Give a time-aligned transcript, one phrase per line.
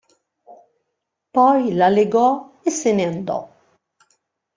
[1.35, 3.47] Poi la legò e se ne andò.